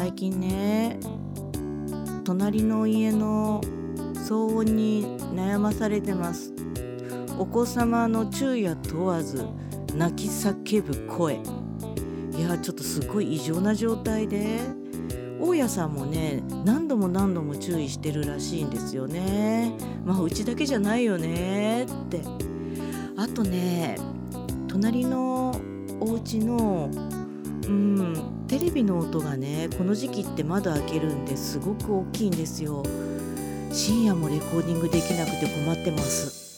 [0.00, 0.98] 最近ね
[2.24, 3.60] 隣の家の
[4.14, 6.54] 騒音に悩まされてます。
[7.38, 9.44] お子様の昼夜問わず
[9.94, 11.34] 泣き叫ぶ声。
[11.34, 14.60] いやちょっとすごい異常な状態で
[15.38, 19.76] 大家さんもね何度も何度も注意してるらしいんですよね。
[20.06, 22.22] まあうちだけじゃないよねって。
[23.18, 23.98] あとね
[24.66, 25.54] 隣の
[26.00, 26.88] お家の
[28.50, 32.82] テレビの音がねこの時期って窓開けるんですごく大きいんですよ。
[33.70, 36.49] 深夜もレコーディングできなくて困ってます。